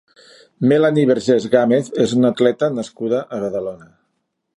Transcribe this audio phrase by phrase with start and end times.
[0.69, 3.87] Melany Bergés Gámez és una atleta nascuda a Badalona.